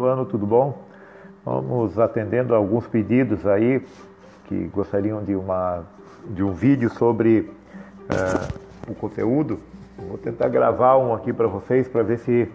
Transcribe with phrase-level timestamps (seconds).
[0.00, 0.78] Mano, tudo bom?
[1.44, 3.84] Vamos atendendo alguns pedidos aí
[4.46, 5.82] que gostariam de, uma,
[6.24, 9.60] de um vídeo sobre uh, o conteúdo.
[9.98, 12.50] Vou tentar gravar um aqui para vocês para ver se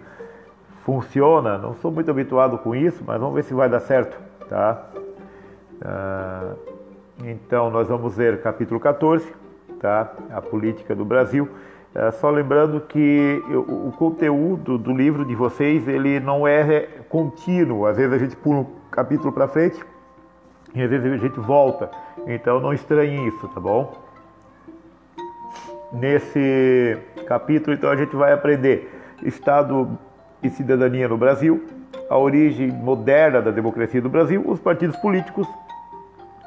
[0.83, 1.55] funciona.
[1.59, 4.17] Não sou muito habituado com isso, mas vamos ver se vai dar certo,
[4.49, 4.83] tá?
[5.75, 6.57] Uh,
[7.25, 9.31] então nós vamos ver capítulo 14,
[9.79, 10.11] tá?
[10.31, 11.47] A política do Brasil.
[11.95, 17.85] É, só lembrando que o, conteúdo do livro de vocês ele não é contínuo.
[17.85, 19.79] Às vezes a gente pula um capítulo para frente
[20.73, 21.89] e às vezes a gente volta.
[22.27, 23.93] Então não estranhe isso, tá bom?
[25.93, 28.91] Nesse capítulo então a gente vai aprender
[29.23, 29.97] Estado
[30.43, 31.63] e cidadania no Brasil,
[32.09, 35.47] a origem moderna da democracia do Brasil, os partidos políticos,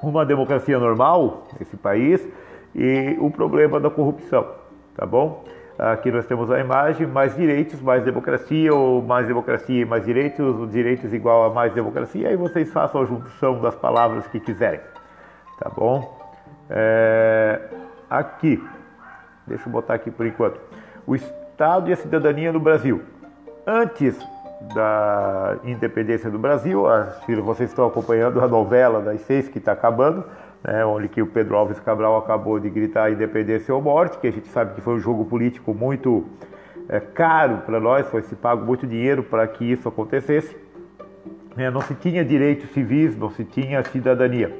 [0.02, 2.28] uma democracia normal nesse país
[2.74, 4.67] e o problema da corrupção
[4.98, 5.44] tá bom?
[5.78, 10.68] Aqui nós temos a imagem, mais direitos, mais democracia, ou mais democracia e mais direitos,
[10.72, 14.80] direitos igual a mais democracia, aí vocês façam a junção das palavras que quiserem,
[15.60, 16.18] tá bom?
[16.68, 17.60] É,
[18.10, 18.60] aqui,
[19.46, 20.60] deixa eu botar aqui por enquanto,
[21.06, 23.00] o Estado e a cidadania no Brasil.
[23.64, 24.18] Antes
[24.74, 26.82] da independência do Brasil,
[27.44, 30.24] vocês estão acompanhando a novela das seis que está acabando,
[30.62, 34.32] né, onde que o Pedro Alves Cabral acabou de gritar independência ou morte, que a
[34.32, 36.26] gente sabe que foi um jogo político muito
[36.88, 40.56] é, caro para nós, foi se pago muito dinheiro para que isso acontecesse.
[41.56, 44.54] É, não se tinha direitos civis, não se tinha cidadania.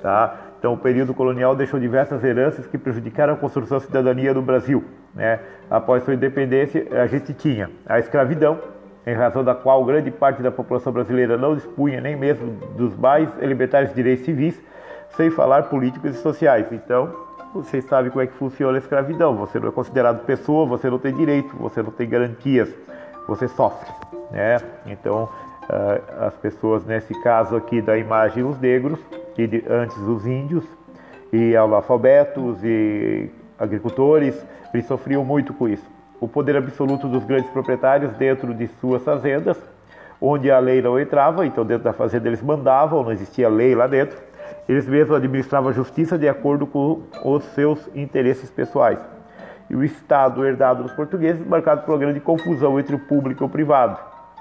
[0.00, 0.36] Tá?
[0.58, 4.84] Então o período colonial deixou diversas heranças que prejudicaram a construção da cidadania no Brasil.
[5.14, 5.40] Né?
[5.70, 8.58] Após sua independência, a gente tinha a escravidão,
[9.06, 13.28] em razão da qual grande parte da população brasileira não dispunha nem mesmo dos mais
[13.40, 14.60] elementares direitos civis,
[15.16, 16.66] sem falar políticos e sociais.
[16.72, 19.36] Então, vocês sabem como é que funciona a escravidão.
[19.36, 22.68] Você não é considerado pessoa, você não tem direito, você não tem garantias,
[23.26, 23.90] você sofre.
[24.30, 24.58] Né?
[24.86, 25.28] Então,
[25.64, 28.98] uh, as pessoas, nesse caso aqui da imagem, os negros,
[29.38, 30.64] e antes os índios,
[31.32, 34.34] e analfabetos e agricultores,
[34.72, 35.84] eles sofriam muito com isso.
[36.20, 39.58] O poder absoluto dos grandes proprietários dentro de suas fazendas,
[40.20, 43.86] onde a lei não entrava, então dentro da fazenda eles mandavam, não existia lei lá
[43.86, 44.16] dentro
[44.68, 48.98] eles mesmos administravam a justiça de acordo com os seus interesses pessoais.
[49.68, 53.46] E o Estado herdado dos portugueses, marcado por uma grande confusão entre o público e
[53.46, 53.98] o privado.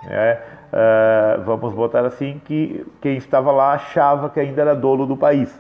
[0.08, 0.40] É,
[0.72, 5.52] uh, vamos botar assim que quem estava lá achava que ainda era dono do país,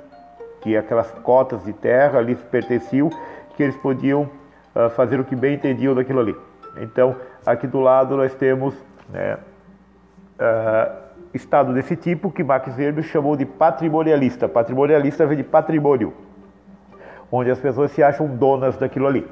[0.61, 3.09] que aquelas cotas de terra ali pertenciam,
[3.55, 4.29] que eles podiam
[4.75, 6.35] uh, fazer o que bem entendiam daquilo ali.
[6.77, 8.75] Então, aqui do lado nós temos
[9.09, 9.37] né,
[10.39, 11.04] uh,
[11.35, 14.47] estado desse tipo que Max Weber chamou de patrimonialista.
[14.47, 16.13] Patrimonialista vem de patrimônio,
[17.31, 19.27] onde as pessoas se acham donas daquilo ali.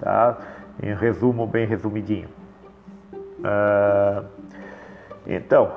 [0.00, 0.36] Tá?
[0.82, 2.28] Em resumo, bem resumidinho.
[3.42, 4.24] Ah,
[5.26, 5.72] então,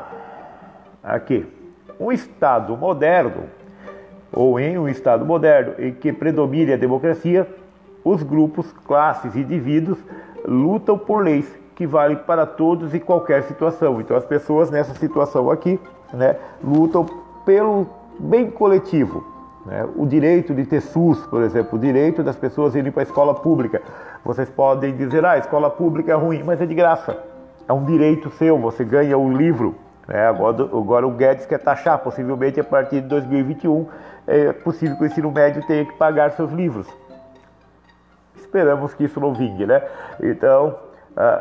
[1.03, 1.47] aqui,
[1.99, 3.43] um Estado moderno,
[4.31, 7.47] ou em um Estado moderno em que predomine a democracia,
[8.03, 9.97] os grupos, classes e indivíduos
[10.45, 14.01] lutam por leis que vale para todos e qualquer situação.
[14.01, 15.79] Então as pessoas nessa situação aqui
[16.13, 17.05] né, lutam
[17.45, 17.87] pelo
[18.19, 19.23] bem coletivo.
[19.65, 19.87] Né?
[19.95, 23.33] O direito de ter SUS, por exemplo, o direito das pessoas irem para a escola
[23.33, 23.81] pública.
[24.25, 27.17] Vocês podem dizer, ah, a escola pública é ruim, mas é de graça.
[27.65, 29.73] É um direito seu, você ganha o um livro.
[30.05, 30.27] Né?
[30.27, 33.87] Agora, agora o Guedes quer taxar, possivelmente a partir de 2021
[34.27, 36.87] é possível que o ensino médio tenha que pagar seus livros.
[38.35, 39.81] Esperamos que isso não vingue, né?
[40.21, 40.88] Então,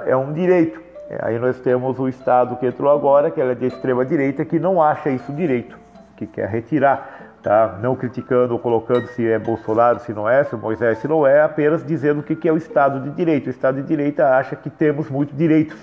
[0.06, 0.80] é um direito.
[1.08, 4.58] É, aí nós temos o Estado que entrou agora, que é de extrema direita, que
[4.58, 5.78] não acha isso direito,
[6.16, 7.78] que quer retirar, tá?
[7.80, 11.40] Não criticando ou colocando se é Bolsonaro, se não é, se Moisés, se não é,
[11.40, 13.46] apenas dizendo o que é o Estado de direito.
[13.46, 15.78] O Estado de direita acha que temos muitos direitos,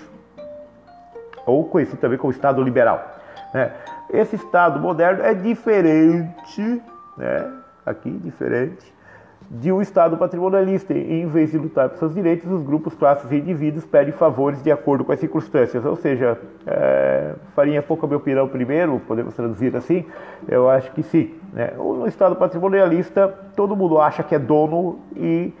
[1.44, 3.16] ou conhecido também como Estado liberal.
[3.52, 3.72] Né?
[4.10, 6.82] Esse Estado moderno é diferente,
[7.16, 7.52] né?
[7.84, 8.95] Aqui diferente
[9.50, 10.92] de um Estado patrimonialista.
[10.92, 14.70] Em vez de lutar por seus direitos, os grupos, classes e indivíduos pedem favores de
[14.70, 15.84] acordo com as circunstâncias.
[15.84, 20.04] Ou seja, é, farinha pouca meu pirão primeiro, podemos traduzir assim?
[20.48, 21.34] Eu acho que sim.
[21.52, 21.72] Né?
[21.76, 25.52] No Estado patrimonialista, todo mundo acha que é dono e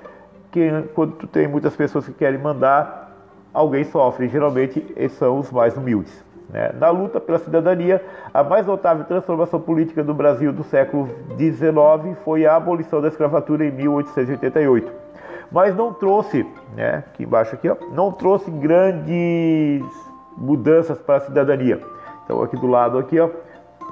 [0.50, 3.14] que quando tem muitas pessoas que querem mandar,
[3.52, 4.28] alguém sofre.
[4.28, 6.25] Geralmente, são os mais humildes.
[6.48, 6.72] Né?
[6.78, 8.02] Na luta pela cidadania,
[8.32, 13.64] a mais notável transformação política do Brasil do século XIX foi a abolição da escravatura
[13.64, 14.92] em 1888.
[15.50, 19.84] Mas não trouxe, né, aqui embaixo aqui, ó, não trouxe grandes
[20.36, 21.80] mudanças para a cidadania.
[22.24, 23.30] Então aqui do lado aqui, ó,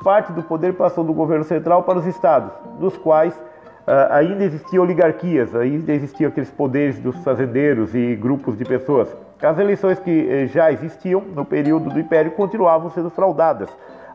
[0.02, 3.40] parte do poder passou do governo central para os estados, dos quais
[3.86, 9.14] ainda existiam oligarquias, ainda existiam aqueles poderes dos fazendeiros e grupos de pessoas.
[9.42, 13.68] As eleições que eh, já existiam no período do Império continuavam sendo fraudadas.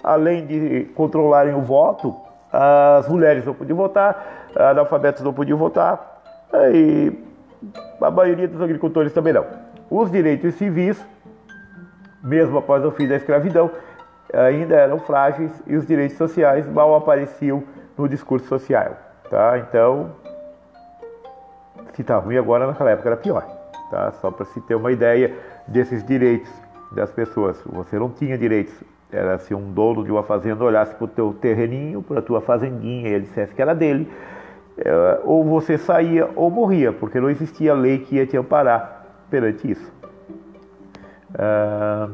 [0.03, 2.15] Além de controlarem o voto,
[2.51, 6.21] as mulheres não podiam votar, analfabetos não podiam votar,
[6.73, 7.13] e
[8.01, 9.45] a maioria dos agricultores também não.
[9.89, 11.03] Os direitos civis,
[12.23, 13.69] mesmo após o fim da escravidão,
[14.33, 17.63] ainda eram frágeis e os direitos sociais mal apareciam
[17.97, 19.08] no discurso social.
[19.29, 19.59] Tá?
[19.59, 20.11] Então,
[21.93, 23.45] se está ruim agora, naquela época era pior.
[23.91, 24.11] Tá?
[24.13, 25.35] Só para se ter uma ideia
[25.67, 26.51] desses direitos
[26.91, 27.61] das pessoas.
[27.65, 28.73] Você não tinha direitos.
[29.11, 32.41] Era se um dono de uma fazenda olhasse para o teu terreninho, para a tua
[32.41, 34.11] fazendinha, e ele dissesse que era dele,
[34.77, 39.71] é, ou você saía ou morria, porque não existia lei que ia te amparar perante
[39.71, 39.91] isso.
[41.37, 42.09] Ah,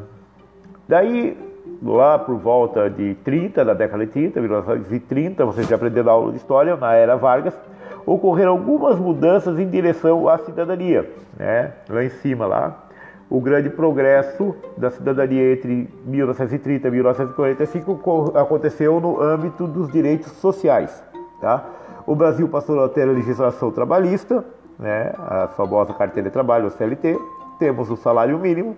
[0.88, 1.38] daí,
[1.82, 6.32] lá por volta de 30, da década de 30, 1930, vocês já aprenderam a aula
[6.32, 7.58] de história, na era Vargas,
[8.06, 11.74] ocorreram algumas mudanças em direção à cidadania, né?
[11.90, 12.84] lá em cima, lá.
[13.28, 21.04] O grande progresso da cidadania entre 1930 e 1945 aconteceu no âmbito dos direitos sociais.
[21.42, 21.66] Tá?
[22.06, 24.46] O Brasil passou a ter a legislação trabalhista,
[24.78, 25.12] né?
[25.18, 27.18] a famosa carteira de trabalho, o CLT,
[27.58, 28.78] temos o salário mínimo,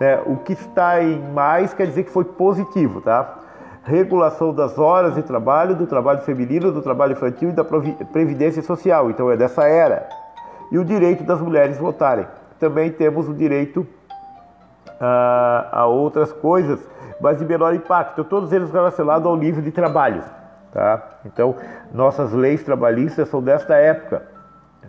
[0.00, 0.20] né?
[0.26, 3.38] o que está em mais quer dizer que foi positivo, tá?
[3.86, 9.10] regulação das horas de trabalho, do trabalho feminino, do trabalho infantil e da previdência social.
[9.10, 10.08] Então é dessa era.
[10.72, 12.26] E o direito das mulheres votarem.
[12.58, 13.86] Também temos o direito
[15.00, 16.80] a, a outras coisas,
[17.20, 18.24] mas de menor impacto.
[18.24, 20.22] Todos eles relacionados ao nível de trabalho.
[20.72, 21.00] Tá?
[21.24, 21.54] Então,
[21.92, 24.22] nossas leis trabalhistas são desta época.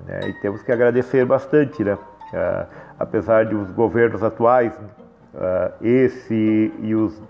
[0.07, 0.21] Né?
[0.29, 1.97] E temos que agradecer bastante, né?
[2.33, 2.67] Uh,
[2.99, 4.73] apesar de os governos atuais,
[5.33, 7.21] uh, esse e os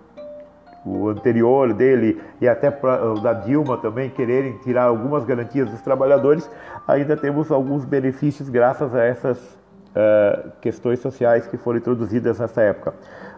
[0.88, 6.50] o anterior dele e até o da Dilma também quererem tirar algumas garantias dos trabalhadores,
[6.88, 12.94] ainda temos alguns benefícios graças a essas uh, questões sociais que foram introduzidas nessa época.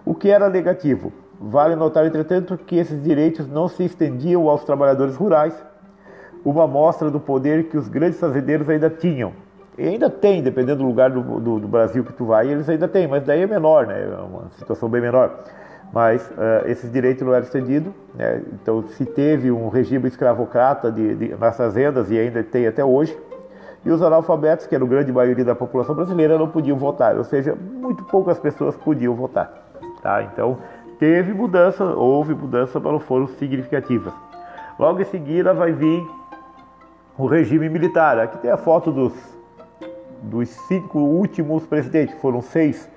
[0.06, 1.12] O que era negativo?
[1.40, 5.56] Vale notar, entretanto, que esses direitos não se estendiam aos trabalhadores rurais,
[6.44, 9.34] uma amostra do poder que os grandes fazendeiros ainda tinham.
[9.80, 12.88] E ainda tem, dependendo do lugar do, do, do Brasil que tu vai, eles ainda
[12.88, 14.04] têm, mas daí é menor, né?
[14.04, 15.40] É uma situação bem menor
[15.92, 17.92] mas uh, esses direitos não eram estendidos.
[18.14, 18.42] Né?
[18.54, 23.18] Então, se teve um regime escravocrata de, de, nas fazendas, e ainda tem até hoje,
[23.86, 27.24] e os analfabetos, que era a grande maioria da população brasileira, não podiam votar, ou
[27.24, 29.52] seja, muito poucas pessoas podiam votar.
[30.02, 30.22] Tá?
[30.24, 30.58] Então,
[31.00, 34.14] teve mudança, houve mudança, mas não foram significativas.
[34.78, 36.06] Logo em seguida vai vir
[37.18, 38.20] o regime militar.
[38.20, 39.14] Aqui tem a foto dos,
[40.24, 42.90] dos cinco últimos presidentes, foram seis.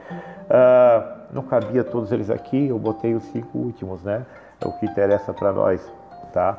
[0.48, 4.24] Uh, não cabia todos eles aqui, eu botei os cinco últimos, né?
[4.60, 5.80] É o que interessa para nós,
[6.32, 6.58] tá?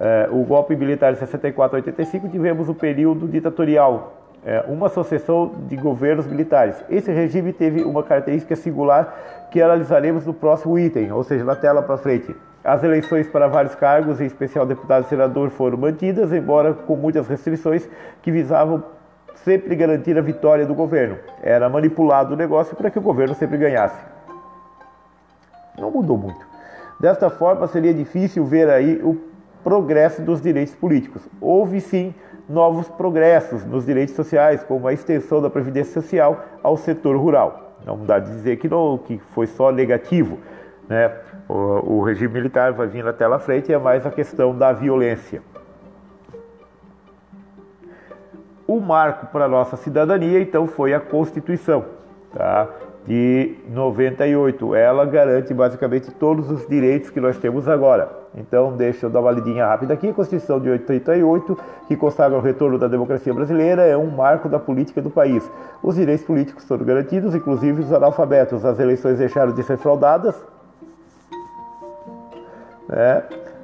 [0.00, 5.52] É, o golpe militar de 64 a 85 tivemos o período ditatorial, é, uma sucessão
[5.68, 6.82] de governos militares.
[6.90, 11.82] Esse regime teve uma característica singular que analisaremos no próximo item, ou seja, na tela
[11.82, 12.34] para frente.
[12.64, 17.28] As eleições para vários cargos, em especial deputado e senador, foram mantidas, embora com muitas
[17.28, 17.88] restrições
[18.22, 18.82] que visavam
[19.44, 21.18] sempre garantir a vitória do governo.
[21.42, 24.14] Era manipulado o negócio para que o governo sempre ganhasse
[25.78, 26.46] não mudou muito.
[27.00, 29.20] Desta forma, seria difícil ver aí o
[29.62, 31.22] progresso dos direitos políticos.
[31.40, 32.14] Houve sim
[32.48, 37.76] novos progressos nos direitos sociais, como a extensão da previdência social ao setor rural.
[37.84, 40.38] Não dá de dizer que, não, que foi só negativo.
[40.88, 41.10] Né?
[41.48, 45.42] O, o regime militar vai vir na tela frente é mais a questão da violência.
[48.66, 51.84] O marco para a nossa cidadania, então, foi a Constituição.
[52.32, 52.68] Tá?
[53.06, 54.74] de 98.
[54.74, 58.10] Ela garante basicamente todos os direitos que nós temos agora.
[58.34, 60.08] Então, deixa eu dar uma lidinha rápida aqui.
[60.08, 61.56] A Constituição de 88,
[61.86, 65.48] que consagra o retorno da democracia brasileira, é um marco da política do país.
[65.82, 68.64] Os direitos políticos foram garantidos, inclusive os analfabetos.
[68.64, 70.34] As eleições deixaram de ser fraudadas.
[72.88, 73.22] Né?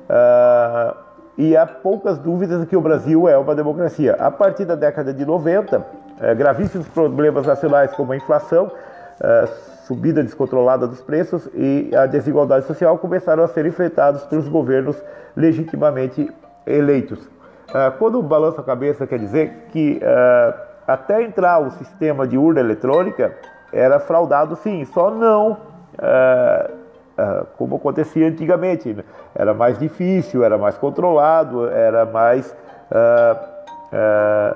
[0.08, 0.96] Ah,
[1.36, 4.14] e há poucas dúvidas de que o Brasil é uma democracia.
[4.18, 5.84] A partir da década de 90,
[6.20, 9.48] é, gravíssimos problemas nacionais como a inflação uh,
[9.86, 15.02] subida descontrolada dos preços e a desigualdade social começaram a ser enfrentados pelos governos
[15.34, 16.30] legitimamente
[16.66, 17.18] eleitos.
[17.20, 22.60] Uh, quando balança a cabeça, quer dizer que uh, até entrar o sistema de urna
[22.60, 23.34] eletrônica
[23.72, 25.56] era fraudado sim, só não
[27.56, 28.92] como acontecia antigamente.
[28.92, 29.04] Né?
[29.34, 32.54] Era mais difícil, era mais controlado, era mais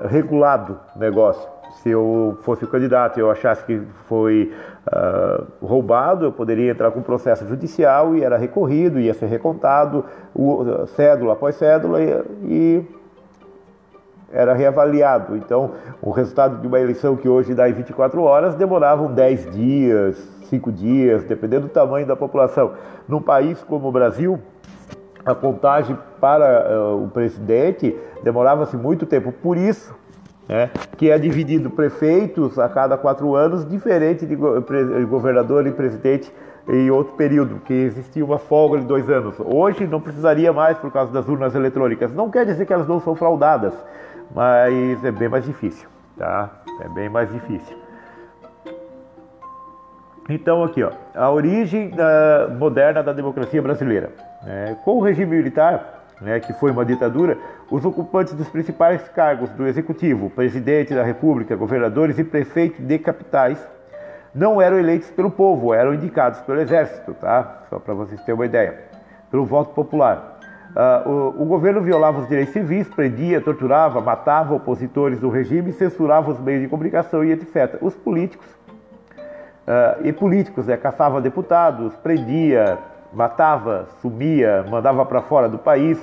[0.09, 1.55] regulado o negócio
[1.85, 4.51] se eu fosse o candidato e eu achasse que foi
[4.87, 10.03] uh, roubado, eu poderia entrar com processo judicial e era recorrido, ia ser recontado,
[10.33, 12.94] o, cédula após cédula, e, e
[14.35, 15.35] era reavaliado.
[15.37, 20.17] Então, o resultado de uma eleição que hoje dá em 24 horas demoravam 10 dias,
[20.49, 22.73] 5 dias, dependendo do tamanho da população.
[23.07, 24.39] Num país como o Brasil,
[25.25, 29.31] a contagem para uh, o presidente demorava-se muito tempo.
[29.31, 29.95] Por isso,
[30.47, 36.31] né, que é dividido prefeitos a cada quatro anos, diferente de governador e presidente
[36.67, 39.35] em outro período, que existia uma folga de dois anos.
[39.39, 42.13] Hoje não precisaria mais por causa das urnas eletrônicas.
[42.13, 43.73] Não quer dizer que elas não são fraudadas,
[44.35, 45.87] mas é bem mais difícil,
[46.17, 46.51] tá?
[46.81, 47.77] É bem mais difícil.
[50.27, 54.11] Então aqui, ó, a origem da, moderna da democracia brasileira.
[54.45, 57.37] É, com o regime militar, né, que foi uma ditadura,
[57.71, 63.65] os ocupantes dos principais cargos do executivo, presidente da república, governadores e prefeitos de capitais,
[64.33, 67.63] não eram eleitos pelo povo, eram indicados pelo exército, tá?
[67.69, 68.81] Só para vocês terem uma ideia,
[69.31, 70.34] pelo voto popular.
[70.75, 76.31] Uh, o, o, governo violava os direitos civis, prendia, torturava, matava opositores do regime, censurava
[76.31, 77.77] os meios de comunicação e etc.
[77.81, 78.45] Os políticos
[79.65, 82.77] uh, e políticos, né, caçava deputados, prendia,
[83.13, 85.97] matava, sumia, mandava para fora do país,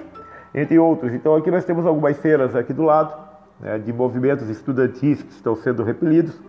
[0.54, 1.12] entre outros.
[1.12, 3.14] Então aqui nós temos algumas cenas aqui do lado,
[3.60, 6.40] né, de movimentos estudantis que estão sendo repelidos.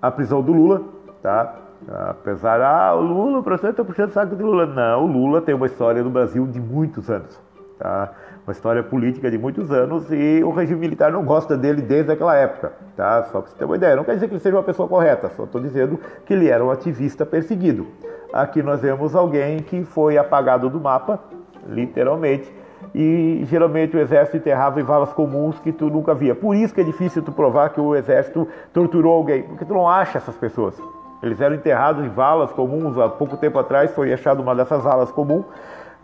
[0.00, 0.82] A prisão do Lula,
[1.20, 1.63] tá?
[1.88, 4.66] Apesar, ah, o Lula, o processo está puxando saco do Lula.
[4.66, 7.38] Não, o Lula tem uma história no Brasil de muitos anos,
[7.78, 8.12] tá?
[8.46, 12.34] Uma história política de muitos anos e o regime militar não gosta dele desde aquela
[12.36, 13.24] época, tá?
[13.24, 13.96] Só para você ter uma ideia.
[13.96, 16.64] Não quer dizer que ele seja uma pessoa correta, só estou dizendo que ele era
[16.64, 17.86] um ativista perseguido.
[18.32, 21.20] Aqui nós vemos alguém que foi apagado do mapa,
[21.66, 22.52] literalmente,
[22.94, 26.34] e geralmente o exército enterrava em valas comuns que tu nunca via.
[26.34, 29.88] Por isso que é difícil tu provar que o exército torturou alguém, porque tu não
[29.88, 30.80] acha essas pessoas.
[31.24, 32.98] Eles eram enterrados em valas comuns.
[32.98, 35.44] Há pouco tempo atrás foi achado uma dessas valas comuns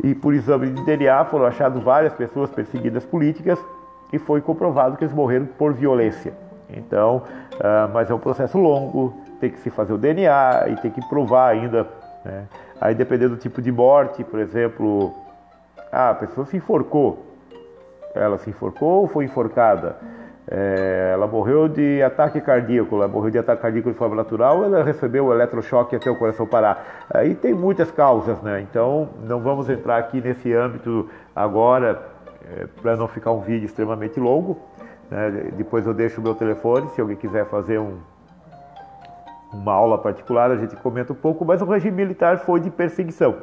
[0.02, 3.58] e por exame de DNA foram achadas várias pessoas perseguidas políticas
[4.12, 6.32] e foi comprovado que eles morreram por violência.
[6.68, 7.22] Então,
[7.54, 11.06] uh, mas é um processo longo, tem que se fazer o DNA e tem que
[11.08, 11.86] provar ainda
[12.24, 12.46] né?
[12.80, 15.14] Aí dependendo do tipo de morte, por exemplo,
[15.92, 17.26] ah, a pessoa se enforcou.
[18.14, 19.96] Ela se enforcou ou foi enforcada?
[20.48, 24.82] É, ela morreu de ataque cardíaco, ela morreu de ataque cardíaco de forma natural, ela
[24.82, 27.06] recebeu o eletrochoque até o coração parar.
[27.12, 28.60] Aí tem muitas causas, né?
[28.60, 32.02] Então não vamos entrar aqui nesse âmbito agora,
[32.56, 34.58] é, para não ficar um vídeo extremamente longo.
[35.10, 35.50] Né?
[35.56, 37.98] Depois eu deixo o meu telefone, se alguém quiser fazer um,
[39.52, 43.36] uma aula particular, a gente comenta um pouco, mas o regime militar foi de perseguição.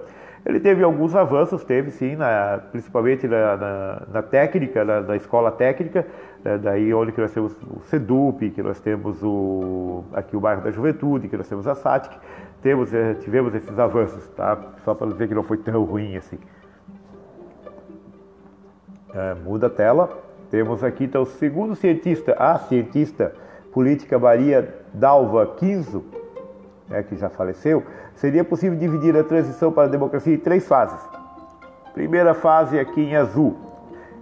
[0.46, 6.06] Ele teve alguns avanços, teve sim, na, principalmente na, na, na técnica, na, escola técnica,
[6.44, 10.62] né, daí onde que nós temos o SEDUP, que nós temos o, aqui o bairro
[10.62, 12.18] da Juventude, que nós temos a SATIC,
[12.62, 14.58] temos, eh, tivemos esses avanços, tá?
[14.84, 16.40] Só para dizer que não foi tão ruim assim.
[19.14, 20.10] É, muda a tela.
[20.50, 23.34] Temos aqui então o segundo cientista, a cientista
[23.72, 26.06] política Maria Dalva Quinzo,
[26.90, 27.84] né, que já faleceu,
[28.16, 31.00] seria possível dividir a transição para a democracia em três fases.
[31.94, 33.58] Primeira fase aqui em azul.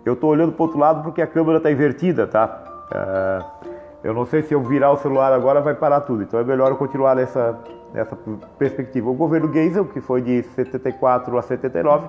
[0.05, 2.63] Eu estou olhando para o outro lado porque a câmera está invertida, tá?
[2.91, 3.65] Uh,
[4.03, 6.69] eu não sei se eu virar o celular agora vai parar tudo, então é melhor
[6.69, 7.57] eu continuar nessa,
[7.91, 8.15] nessa
[8.57, 9.09] perspectiva.
[9.09, 12.07] O governo Geisel, que foi de 74 a 79,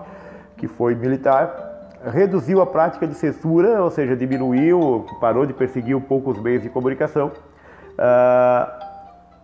[0.58, 6.00] que foi militar, reduziu a prática de censura, ou seja, diminuiu, parou de perseguir um
[6.00, 8.85] pouco os meios de comunicação, uh,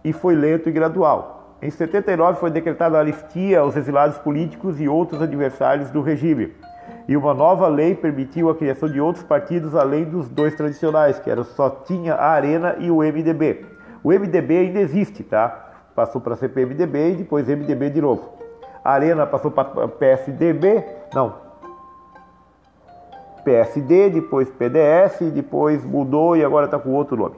[0.05, 1.57] e foi lento e gradual.
[1.61, 6.53] Em 79 foi decretada anistia aos exilados políticos e outros adversários do regime.
[7.07, 11.31] E uma nova lei permitiu a criação de outros partidos além dos dois tradicionais, que
[11.31, 13.65] era só tinha a Arena e o MDB.
[14.03, 15.71] O MDB ainda existe, tá?
[15.95, 18.33] Passou para CPMDB e depois MDB de novo.
[18.85, 21.35] A Arena passou para PSDB, não,
[23.45, 27.37] PSD, depois PDS, depois mudou e agora está com outro nome,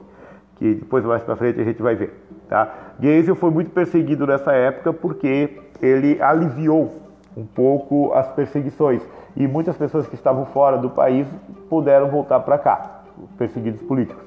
[0.55, 2.24] que depois mais para frente a gente vai ver.
[2.47, 2.73] Tá?
[2.99, 6.93] Geisel foi muito perseguido nessa época porque ele aliviou
[7.35, 9.01] um pouco as perseguições
[9.35, 11.27] e muitas pessoas que estavam fora do país
[11.69, 13.01] puderam voltar para cá,
[13.37, 14.23] perseguidos políticos.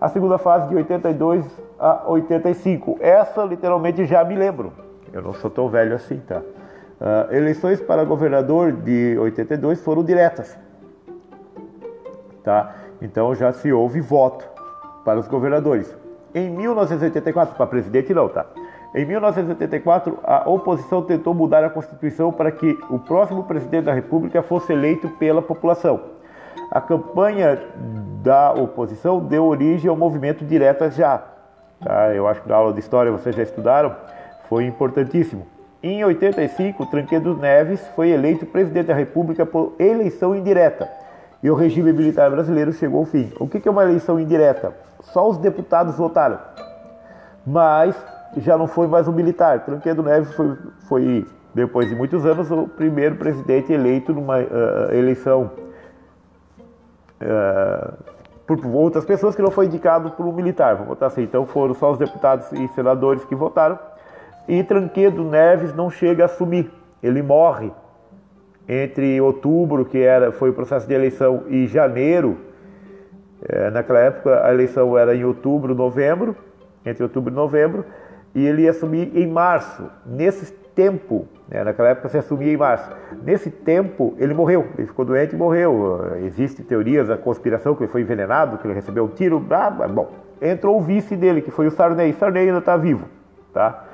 [0.00, 1.44] A segunda fase de 82
[1.78, 4.72] a 85, essa literalmente já me lembro.
[5.12, 6.38] Eu não sou tão velho assim, tá?
[6.38, 10.56] Uh, eleições para governador de 82 foram diretas
[12.42, 12.74] tá?
[13.00, 14.44] Então já se houve voto
[15.04, 15.96] para os governadores.
[16.34, 18.46] Em 1984, para presidente não, tá?
[18.94, 24.42] Em 1984, a oposição tentou mudar a Constituição para que o próximo presidente da República
[24.42, 26.00] fosse eleito pela população.
[26.70, 27.58] A campanha
[28.22, 31.22] da oposição deu origem ao movimento Diretas Já.
[31.82, 32.14] Tá?
[32.14, 33.94] Eu acho que na aula de história vocês já estudaram,
[34.48, 35.46] foi importantíssimo.
[35.82, 41.01] Em 85, Tranquedo Neves foi eleito presidente da República por eleição indireta
[41.42, 43.32] e o regime militar brasileiro chegou ao fim.
[43.38, 44.72] O que é uma eleição indireta?
[45.00, 46.38] Só os deputados votaram,
[47.44, 47.96] mas
[48.36, 49.64] já não foi mais um militar.
[49.64, 50.56] Tancredo Neves foi,
[50.88, 55.50] foi, depois de muitos anos, o primeiro presidente eleito numa uh, eleição
[57.20, 58.12] uh,
[58.46, 61.22] por outras pessoas que não foi indicado por um militar, vamos botar assim.
[61.22, 63.78] Então foram só os deputados e senadores que votaram.
[64.48, 66.70] E Tranquedo Neves não chega a assumir,
[67.02, 67.72] ele morre
[68.80, 72.38] entre outubro, que era, foi o processo de eleição, e janeiro.
[73.48, 76.36] É, naquela época a eleição era em outubro, novembro,
[76.86, 77.84] entre outubro e novembro,
[78.34, 79.84] e ele ia assumir em março.
[80.06, 82.90] Nesse tempo, né, naquela época se assumia em março.
[83.22, 86.00] Nesse tempo ele morreu, ele ficou doente e morreu.
[86.24, 89.44] Existem teorias da conspiração que ele foi envenenado, que ele recebeu um tiro.
[89.50, 90.10] Ah, bom,
[90.40, 92.12] entrou o vice dele, que foi o Sarney.
[92.14, 93.06] Sarney ainda está vivo,
[93.52, 93.86] tá?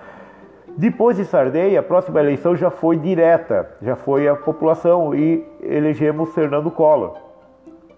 [0.78, 6.32] Depois de Sarney, a próxima eleição já foi direta, já foi a população e elegemos
[6.32, 7.16] Fernando Collor,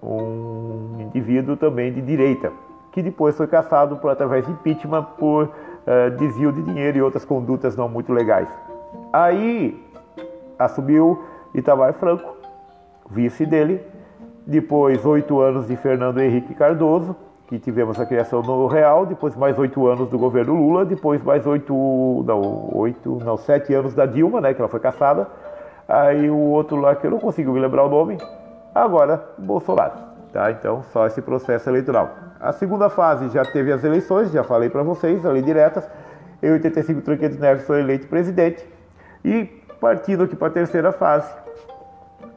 [0.03, 2.51] um indivíduo também de direita,
[2.91, 7.23] que depois foi caçado por através de impeachment por uh, desvio de dinheiro e outras
[7.23, 8.49] condutas não muito legais.
[9.13, 9.79] Aí
[10.59, 11.23] assumiu
[11.55, 12.35] Itamar Franco,
[13.11, 13.83] vice dele,
[14.47, 17.15] depois oito anos de Fernando Henrique Cardoso,
[17.51, 21.45] que tivemos a criação no Real, depois mais oito anos do governo Lula, depois mais
[21.45, 21.75] oito,
[22.25, 25.27] não, oito, não, sete anos da Dilma, né, que ela foi caçada.
[25.89, 28.19] Aí o outro lá que eu não consigo me lembrar o nome,
[28.73, 29.95] agora Bolsonaro.
[30.33, 30.53] Tá?
[30.53, 32.15] Então, só esse processo eleitoral.
[32.39, 35.91] A segunda fase já teve as eleições, já falei para vocês, ali diretas.
[36.41, 38.65] Em 85, Tranquedos Neves foi eleito presidente.
[39.25, 39.45] E
[39.81, 41.35] partindo aqui para a terceira fase,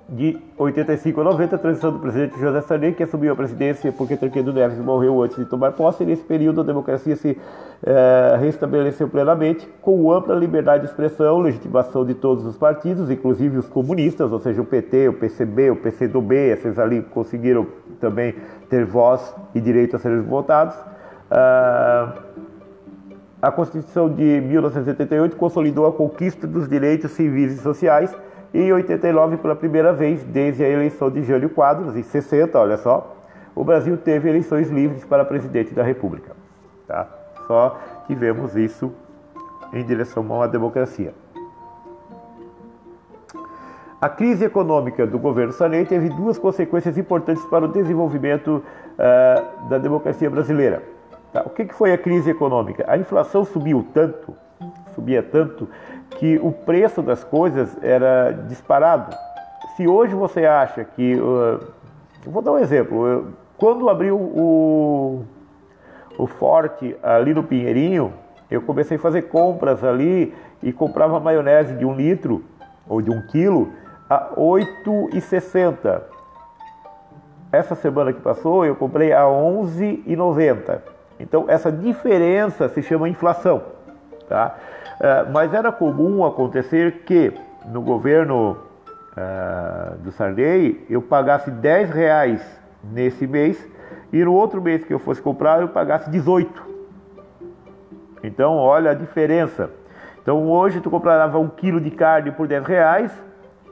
[0.10, 4.18] de 85 a 90, a transição do presidente José Sarney, que assumiu a presidência porque
[4.18, 6.04] Tancredo Neves morreu antes de tomar posse.
[6.04, 7.38] Nesse período, a democracia se
[7.86, 13.68] eh, restabeleceu plenamente, com ampla liberdade de expressão, legitimação de todos os partidos, inclusive os
[13.68, 17.66] comunistas, ou seja, o PT, o PCB, o PCdoB, esses ali conseguiram
[18.02, 18.36] também
[18.70, 20.76] ter voz e direito a serem votados.
[21.32, 22.14] Ah,
[23.42, 28.16] a Constituição de 1978 consolidou a conquista dos direitos civis e sociais
[28.54, 32.78] e em 89, pela primeira vez desde a eleição de Jânio Quadros, em 60, olha
[32.78, 33.16] só,
[33.56, 36.36] o Brasil teve eleições livres para presidente da República.
[36.88, 37.08] Tá?
[37.48, 38.94] Só tivemos isso
[39.74, 41.14] em direção uma democracia.
[44.00, 49.78] A crise econômica do governo Sarney teve duas consequências importantes para o desenvolvimento uh, da
[49.78, 50.84] democracia brasileira.
[51.32, 51.42] Tá?
[51.46, 52.84] O que, que foi a crise econômica?
[52.88, 54.36] A inflação subiu tanto,
[54.94, 55.70] subia tanto,
[56.24, 59.14] que o preço das coisas era disparado.
[59.76, 61.16] Se hoje você acha que.
[61.16, 61.60] Uh,
[62.26, 63.06] vou dar um exemplo.
[63.06, 65.26] Eu, quando abriu o,
[66.18, 68.14] o Forte ali no Pinheirinho,
[68.50, 72.42] eu comecei a fazer compras ali e comprava maionese de um litro
[72.88, 73.74] ou de um quilo
[74.10, 76.04] a R$ 8,60.
[77.52, 79.34] Essa semana que passou eu comprei a R$
[80.08, 80.80] 11,90.
[81.20, 83.62] Então essa diferença se chama inflação.
[84.30, 84.56] Tá?
[85.04, 87.34] É, mas era comum acontecer que
[87.66, 88.58] no governo
[89.18, 92.42] uh, do Sarney eu pagasse 10 reais
[92.82, 93.62] nesse mês
[94.14, 96.64] e no outro mês que eu fosse comprar eu pagasse 18.
[98.24, 99.70] Então olha a diferença.
[100.22, 103.12] Então hoje tu comprava um quilo de carne por 10 reais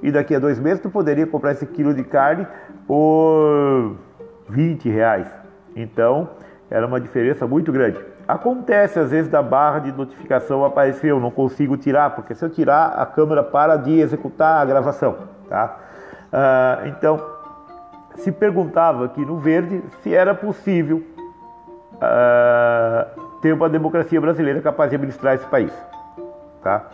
[0.03, 2.45] e daqui a dois meses tu poderia comprar esse quilo de carne
[2.85, 3.95] por
[4.49, 5.33] 20 reais.
[5.77, 6.31] Então
[6.69, 8.10] era uma diferença muito grande.
[8.31, 12.49] Acontece às vezes da barra de notificação aparecer, eu não consigo tirar, porque se eu
[12.49, 15.17] tirar a câmera para de executar a gravação,
[15.49, 15.77] tá?
[16.31, 17.21] Ah, então,
[18.15, 21.03] se perguntava aqui no verde se era possível
[21.99, 23.07] ah,
[23.41, 25.73] ter uma democracia brasileira capaz de administrar esse país,
[26.63, 26.85] tá?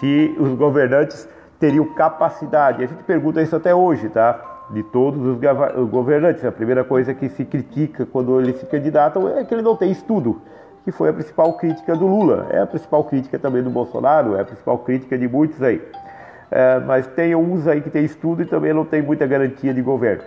[0.00, 1.28] Se os governantes
[1.60, 4.48] teriam capacidade, a gente pergunta isso até hoje, tá?
[4.70, 6.42] de todos os governantes.
[6.44, 9.90] A primeira coisa que se critica quando eles se candidatam é que ele não tem
[9.90, 10.40] estudo
[10.84, 12.46] que foi a principal crítica do Lula.
[12.50, 15.80] É a principal crítica também do Bolsonaro, é a principal crítica de muitos aí.
[16.50, 19.80] É, mas tem uns aí que tem estudo e também não tem muita garantia de
[19.80, 20.22] governo.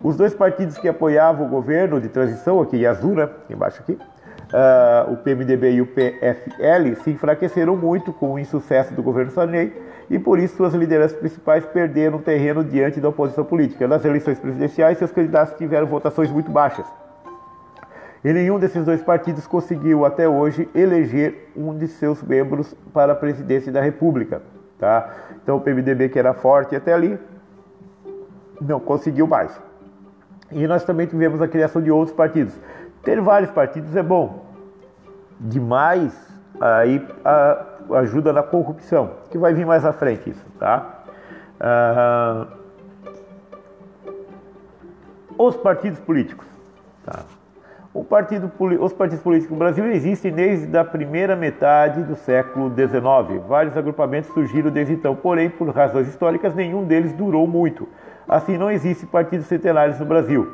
[0.00, 3.92] Os dois partidos que apoiavam o governo de transição, aqui em azul, né, embaixo aqui,
[3.92, 9.72] uh, o PMDB e o PFL, se enfraqueceram muito com o insucesso do governo Sarney
[10.08, 13.88] e por isso suas lideranças principais perderam terreno diante da oposição política.
[13.88, 16.86] Nas eleições presidenciais, seus candidatos tiveram votações muito baixas.
[18.24, 23.16] E nenhum desses dois partidos conseguiu até hoje eleger um de seus membros para a
[23.16, 24.42] presidência da República.
[24.78, 25.10] Tá?
[25.42, 27.18] Então o PMDB, que era forte até ali,
[28.60, 29.60] não conseguiu mais.
[30.50, 32.58] E nós também tivemos a criação de outros partidos.
[33.02, 34.46] Ter vários partidos é bom.
[35.38, 36.28] Demais
[36.60, 37.66] aí a,
[37.98, 41.02] ajuda na corrupção, que vai vir mais à frente isso, tá?
[41.60, 42.46] Ah,
[45.38, 46.46] Os partidos políticos.
[47.04, 47.24] Tá.
[48.04, 53.42] Partido, os partidos políticos no Brasil existem desde a primeira metade do século XIX.
[53.46, 57.88] Vários agrupamentos surgiram desde então, porém, por razões históricas, nenhum deles durou muito.
[58.28, 60.52] Assim, não existem partidos centenários no Brasil,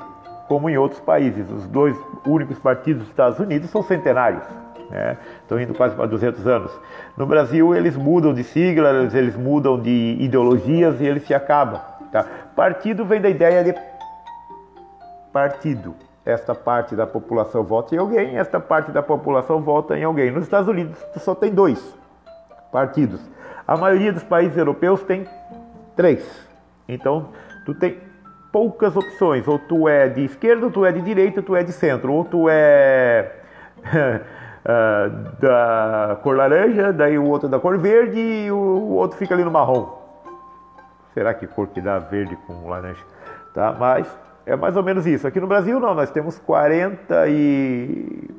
[0.48, 1.50] como em outros países.
[1.50, 4.44] Os dois únicos partidos dos Estados Unidos são centenários.
[4.90, 5.16] Né?
[5.42, 6.80] Estão indo quase para 200 anos.
[7.16, 11.80] No Brasil, eles mudam de siglas, eles mudam de ideologias e eles se acabam.
[12.12, 12.24] Tá?
[12.54, 13.74] Partido vem da ideia de
[15.32, 20.30] partido esta parte da população vota em alguém, esta parte da população vota em alguém.
[20.30, 21.94] Nos Estados Unidos só tem dois
[22.72, 23.20] partidos.
[23.66, 25.26] A maioria dos países europeus tem
[25.96, 26.48] três.
[26.88, 27.28] Então,
[27.64, 27.98] tu tem
[28.52, 29.46] poucas opções.
[29.48, 32.12] Ou tu é de esquerda, ou tu é de direita, ou tu é de centro.
[32.12, 33.32] Ou tu é
[34.64, 35.10] uh,
[35.40, 39.44] da cor laranja, daí o outro é da cor verde e o outro fica ali
[39.44, 39.98] no marrom.
[41.12, 43.02] Será que cor que dá verde com laranja?
[43.54, 43.74] Tá?
[43.78, 44.06] Mas
[44.46, 45.26] é mais ou menos isso.
[45.26, 48.30] Aqui no Brasil não, nós temos 40 e.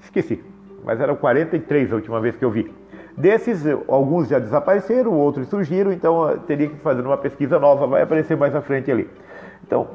[0.00, 0.42] Esqueci,
[0.84, 2.72] mas eram 43 a última vez que eu vi.
[3.16, 8.36] Desses, alguns já desapareceram, outros surgiram, então teria que fazer uma pesquisa nova, vai aparecer
[8.36, 9.08] mais à frente ali.
[9.66, 9.88] Então,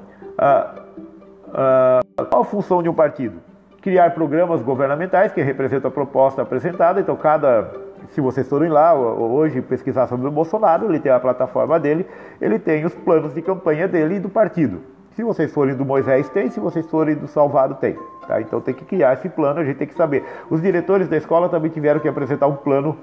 [2.29, 3.39] qual a função de um partido?
[3.79, 6.99] Criar programas governamentais que representam a proposta apresentada.
[6.99, 7.71] Então, cada,
[8.09, 12.07] se vocês forem lá hoje pesquisar sobre o Bolsonaro, ele tem a plataforma dele,
[12.41, 14.81] ele tem os planos de campanha dele e do partido.
[15.15, 16.49] Se vocês forem do Moisés, tem.
[16.49, 17.97] Se vocês forem do Salvado, tem.
[18.27, 18.39] Tá?
[18.39, 20.23] Então tem que criar esse plano, a gente tem que saber.
[20.49, 22.97] Os diretores da escola também tiveram que apresentar um plano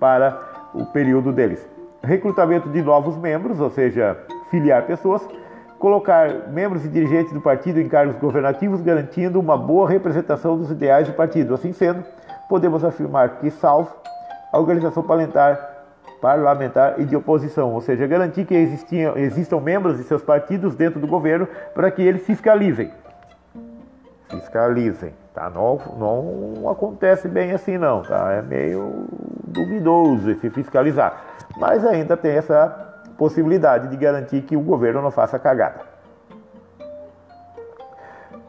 [0.00, 0.40] para
[0.74, 1.66] o período deles.
[2.02, 4.18] Recrutamento de novos membros, ou seja,
[4.50, 5.26] filiar pessoas.
[5.78, 11.06] Colocar membros e dirigentes do partido em cargos governativos, garantindo uma boa representação dos ideais
[11.06, 11.52] do partido.
[11.52, 12.02] Assim sendo,
[12.48, 13.94] podemos afirmar que, salvo
[14.50, 15.73] a organização parlamentar
[16.24, 20.98] parlamentar e de oposição, ou seja, garantir que existiam, existam membros de seus partidos dentro
[20.98, 22.90] do governo para que eles fiscalizem.
[24.30, 25.50] Fiscalizem, tá?
[25.50, 28.32] Não, não acontece bem assim não, tá?
[28.32, 29.04] É meio
[29.46, 31.22] duvidoso esse fiscalizar,
[31.58, 32.70] mas ainda tem essa
[33.18, 35.80] possibilidade de garantir que o governo não faça cagada.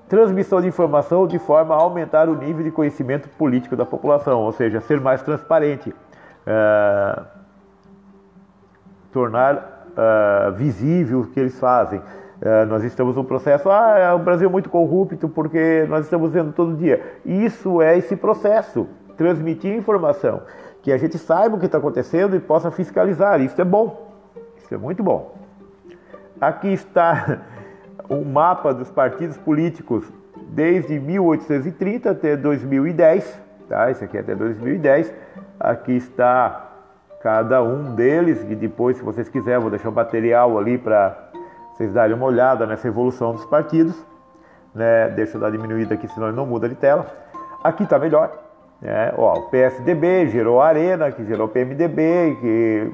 [0.07, 4.53] Transmissão de informação de forma a aumentar o nível de conhecimento político da população, ou
[4.53, 5.89] seja, ser mais transparente.
[5.89, 7.44] Uh,
[9.15, 11.99] tornar uh, visível o que eles fazem.
[11.99, 16.33] Uh, nós estamos num processo, ah, é, o Brasil é muito corrupto porque nós estamos
[16.33, 17.01] vendo todo dia.
[17.25, 20.41] Isso é esse processo, transmitir informação,
[20.81, 23.39] que a gente saiba o que está acontecendo e possa fiscalizar.
[23.39, 24.11] Isso é bom,
[24.57, 25.33] isso é muito bom.
[26.41, 27.39] Aqui está
[28.09, 30.11] o mapa dos partidos políticos
[30.49, 33.89] desde 1830 até 2010, tá?
[33.89, 35.13] Esse aqui é até 2010.
[35.57, 36.64] Aqui está
[37.25, 41.17] cada um deles, e depois, se vocês quiserem, vou deixar o material ali para
[41.73, 43.95] vocês darem uma olhada nessa evolução dos partidos.
[44.75, 45.09] Né?
[45.09, 47.07] Deixa eu dar diminuída aqui, senão ele não muda de tela.
[47.63, 48.31] Aqui está melhor.
[48.79, 49.11] Né?
[49.17, 52.91] Ó, o PSDB gerou a Arena, que gerou o PMDB, que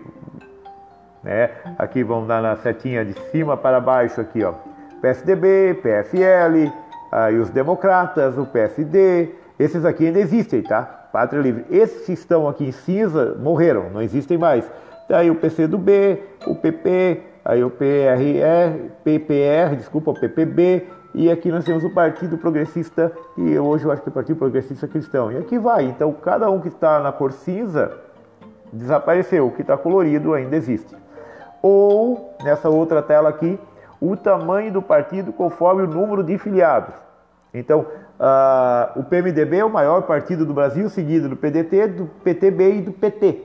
[1.22, 1.50] né?
[1.78, 4.54] Aqui vamos dar na setinha de cima para baixo aqui, ó.
[5.02, 6.72] PSDB, PFL,
[7.12, 11.01] aí os democratas, o PSD, esses aqui ainda existem, tá?
[11.12, 11.66] Pátria Livre.
[11.70, 14.70] Esses que estão aqui em cinza morreram, não existem mais.
[15.10, 21.66] Daí o PCdoB, o PP, aí o PRR, PPR, desculpa, o PPB, e aqui nós
[21.66, 25.32] temos o Partido Progressista, e hoje eu acho que é o Partido Progressista Cristão.
[25.32, 25.84] E aqui vai.
[25.84, 27.92] Então, cada um que está na cor cinza
[28.72, 30.96] desapareceu, o que está colorido ainda existe.
[31.62, 33.60] Ou, nessa outra tela aqui,
[34.00, 36.96] o tamanho do partido conforme o número de filiados.
[37.54, 37.86] Então,
[38.22, 42.82] uh, o PMDB é o maior partido do Brasil, seguido do PDT, do PTB e
[42.82, 43.42] do PT.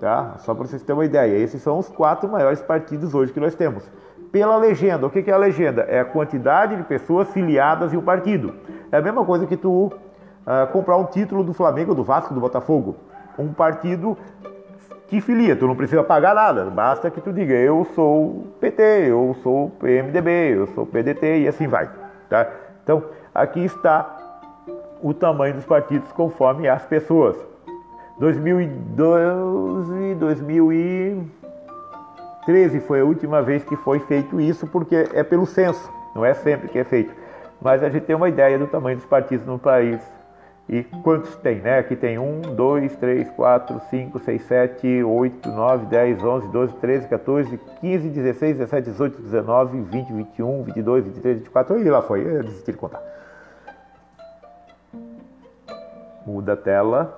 [0.00, 0.34] Tá?
[0.38, 1.36] Só para vocês terem uma ideia.
[1.38, 3.88] Esses são os quatro maiores partidos hoje que nós temos.
[4.32, 5.82] Pela legenda, o que é a legenda?
[5.82, 8.52] É a quantidade de pessoas filiadas em um partido.
[8.90, 12.40] É a mesma coisa que tu uh, comprar um título do Flamengo, do Vasco, do
[12.40, 12.96] Botafogo.
[13.38, 14.18] Um partido
[15.08, 19.36] te filia, tu não precisa pagar nada, basta que tu diga eu sou PT, eu
[19.42, 21.90] sou PMDB, eu sou PDT e assim vai.
[22.28, 22.48] Tá?
[22.82, 23.04] Então,
[23.34, 24.16] aqui está
[25.02, 27.36] o tamanho dos partidos conforme as pessoas.
[28.18, 36.24] 2012, 2013 foi a última vez que foi feito isso, porque é pelo censo, não
[36.24, 37.12] é sempre que é feito.
[37.60, 40.00] Mas a gente tem uma ideia do tamanho dos partidos no país
[40.68, 41.78] e quantos tem, né?
[41.78, 47.08] Aqui tem 1, 2, 3, 4, 5, 6, 7, 8, 9, 10, 11, 12, 13,
[47.08, 51.80] 14, 15, 16, 17, 18, 19, 20, 21, 22, 23, 24.
[51.80, 53.02] E lá foi, eu desisti de contar.
[56.26, 57.16] Muda a tela.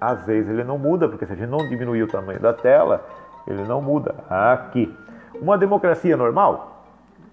[0.00, 3.04] Às vezes ele não muda, porque se a gente não diminuir o tamanho da tela,
[3.46, 4.14] ele não muda.
[4.28, 4.94] Aqui.
[5.40, 6.70] Uma democracia normal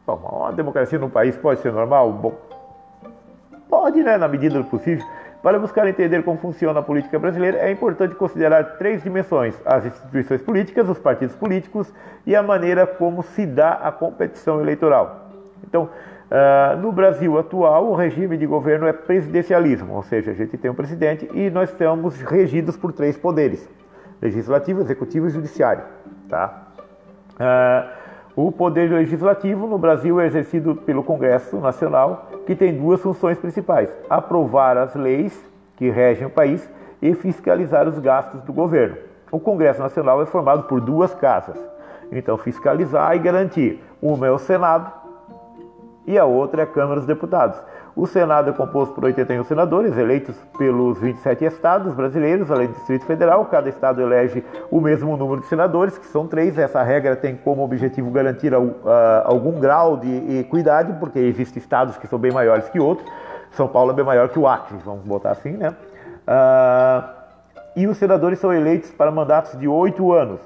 [0.07, 2.13] Bom, uma democracia no país pode ser normal?
[2.13, 2.33] Bom,
[3.67, 5.05] pode, né, na medida do possível.
[5.43, 10.41] Para buscar entender como funciona a política brasileira, é importante considerar três dimensões: as instituições
[10.41, 11.93] políticas, os partidos políticos
[12.25, 15.27] e a maneira como se dá a competição eleitoral.
[15.67, 15.89] Então,
[16.31, 20.69] uh, no Brasil atual, o regime de governo é presidencialismo, ou seja, a gente tem
[20.69, 23.69] um presidente e nós estamos regidos por três poderes:
[24.21, 25.83] legislativo, executivo e judiciário.
[26.29, 26.67] Tá?
[27.33, 27.97] Uh,
[28.47, 33.89] o poder legislativo no Brasil é exercido pelo Congresso Nacional, que tem duas funções principais:
[34.09, 35.43] aprovar as leis
[35.75, 36.69] que regem o país
[37.01, 38.97] e fiscalizar os gastos do governo.
[39.31, 41.57] O Congresso Nacional é formado por duas casas,
[42.11, 43.83] então fiscalizar e garantir.
[44.01, 44.91] Uma é o Senado
[46.07, 47.61] e a outra é a Câmara dos Deputados.
[47.93, 53.05] O Senado é composto por 81 senadores, eleitos pelos 27 estados brasileiros, além do Distrito
[53.05, 53.43] Federal.
[53.45, 56.57] Cada estado elege o mesmo número de senadores, que são três.
[56.57, 58.53] Essa regra tem como objetivo garantir
[59.25, 63.09] algum grau de equidade, porque existem estados que são bem maiores que outros.
[63.51, 65.75] São Paulo é bem maior que o Acre, vamos botar assim, né?
[66.27, 67.17] Uh,
[67.75, 70.39] e os senadores são eleitos para mandatos de oito anos.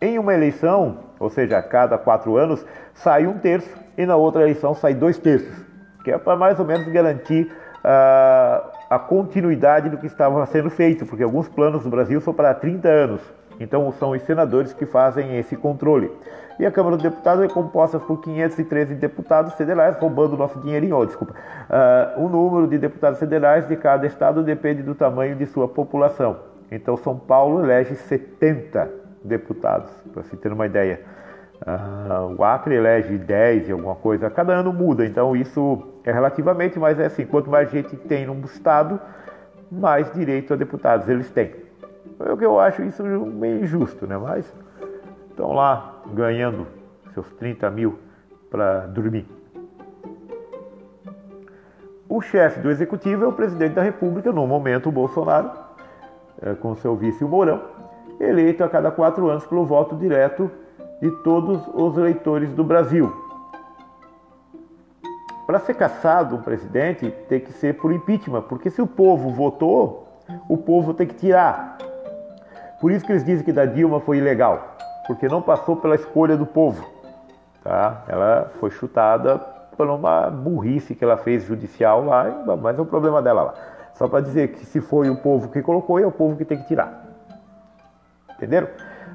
[0.00, 4.42] Em uma eleição, ou seja, a cada quatro anos, sai um terço, e na outra
[4.42, 9.96] eleição sai dois terços que é para mais ou menos garantir uh, a continuidade do
[9.96, 13.20] que estava sendo feito, porque alguns planos do Brasil são para 30 anos.
[13.60, 16.10] Então são os senadores que fazem esse controle.
[16.58, 21.06] E a Câmara dos Deputados é composta por 513 deputados federais, roubando nosso dinheirinho, oh,
[21.06, 21.34] desculpa.
[21.34, 26.36] Uh, o número de deputados federais de cada estado depende do tamanho de sua população.
[26.70, 28.90] Então São Paulo elege 70
[29.24, 31.00] deputados, para se ter uma ideia.
[31.62, 36.76] Uh, o Acre elege 10 e alguma coisa, cada ano muda, então isso é relativamente,
[36.76, 39.00] mas é assim, quanto mais gente tem num estado,
[39.70, 41.54] mais direito a deputados eles têm.
[42.18, 44.18] É o que eu acho isso meio injusto, né?
[44.18, 44.52] Mas
[45.30, 46.66] estão lá ganhando
[47.14, 47.98] seus 30 mil
[48.50, 49.26] para dormir.
[52.08, 55.50] O chefe do executivo é o presidente da República, no momento o Bolsonaro,
[56.40, 57.62] é, com seu vice o Mourão,
[58.20, 60.50] eleito a cada quatro anos pelo voto direto
[61.02, 63.12] de todos os eleitores do Brasil.
[65.44, 70.06] Para ser caçado um presidente, tem que ser por impeachment, porque se o povo votou,
[70.48, 71.76] o povo tem que tirar.
[72.80, 74.76] Por isso que eles dizem que da Dilma foi ilegal,
[75.08, 76.88] porque não passou pela escolha do povo.
[77.64, 78.04] Tá?
[78.06, 79.38] Ela foi chutada
[79.76, 83.54] por uma burrice que ela fez judicial lá, mas é o problema dela lá.
[83.94, 86.58] Só para dizer que se foi o povo que colocou, é o povo que tem
[86.58, 87.06] que tirar.
[88.36, 88.68] Entenderam?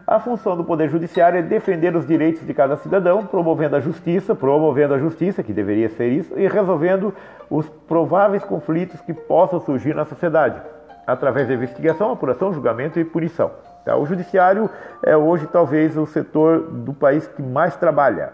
[0.08, 4.34] A função do Poder Judiciário é defender os direitos de cada cidadão, promovendo a justiça,
[4.34, 7.14] promovendo a justiça, que deveria ser isso, e resolvendo
[7.50, 10.62] os prováveis conflitos que possam surgir na sociedade,
[11.06, 13.52] através da investigação, apuração, julgamento e punição.
[13.84, 13.98] Tá?
[13.98, 14.70] O Judiciário
[15.04, 18.32] é hoje talvez o setor do país que mais trabalha.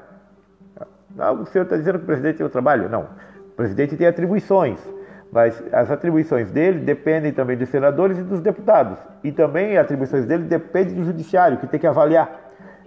[1.41, 2.87] O senhor está dizendo que o presidente tem o trabalho?
[2.87, 3.07] Não.
[3.47, 4.79] O presidente tem atribuições
[5.33, 8.99] mas as atribuições dele dependem também dos senadores e dos deputados.
[9.23, 12.29] E também as atribuições dele dependem do judiciário, que tem que avaliar.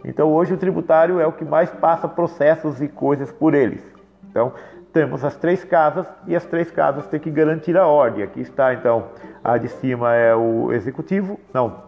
[0.04, 3.85] Então hoje o tributário é o que mais passa processos e coisas por eles.
[4.30, 4.52] Então
[4.92, 8.22] temos as três casas e as três casas têm que garantir a ordem.
[8.22, 9.06] Aqui está então
[9.42, 11.82] a de cima é o executivo, não,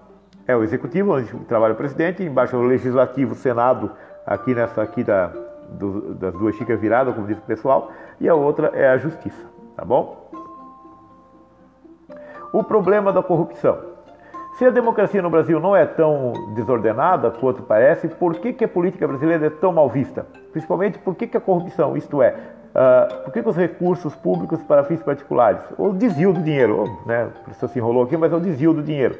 [0.44, 3.92] é o executivo onde trabalha o presidente, embaixo é o legislativo, o senado,
[4.26, 5.30] aqui nessa aqui da,
[5.68, 9.46] do, das duas xícaras viradas, como diz o pessoal, e a outra é a justiça,
[9.76, 10.27] tá bom?
[12.52, 13.78] O problema da corrupção.
[14.58, 18.68] Se a democracia no Brasil não é tão desordenada quanto parece, por que, que a
[18.68, 20.26] política brasileira é tão mal vista?
[20.50, 22.34] Principalmente por que, que a corrupção, isto é,
[22.74, 27.26] uh, por que, que os recursos públicos para fins particulares, ou desvio do dinheiro, né,
[27.26, 29.16] o professor se enrolou aqui, mas é o desvio do dinheiro.